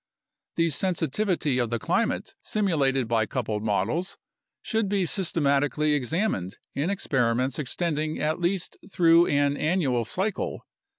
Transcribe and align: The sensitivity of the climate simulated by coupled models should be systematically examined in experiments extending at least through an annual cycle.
The 0.55 0.71
sensitivity 0.71 1.59
of 1.59 1.69
the 1.69 1.77
climate 1.77 2.33
simulated 2.41 3.07
by 3.07 3.27
coupled 3.27 3.61
models 3.61 4.17
should 4.63 4.89
be 4.89 5.05
systematically 5.05 5.93
examined 5.93 6.57
in 6.73 6.89
experiments 6.89 7.59
extending 7.59 8.19
at 8.19 8.39
least 8.39 8.77
through 8.91 9.27
an 9.27 9.55
annual 9.57 10.03
cycle. 10.03 10.65